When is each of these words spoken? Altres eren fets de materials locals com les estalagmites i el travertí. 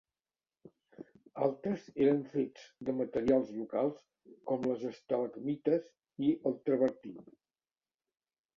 Altres 1.47 1.83
eren 2.05 2.23
fets 2.31 2.63
de 2.87 2.95
materials 3.03 3.53
locals 3.59 4.01
com 4.53 4.67
les 4.71 4.87
estalagmites 4.95 5.93
i 6.31 6.35
el 6.53 6.59
travertí. 6.71 7.17